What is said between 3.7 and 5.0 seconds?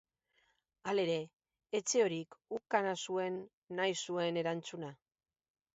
nahi zuen erantzuna.